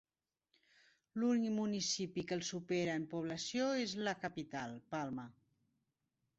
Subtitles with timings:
[1.23, 5.31] L'únic municipi que el supera en població és la capital, Palma.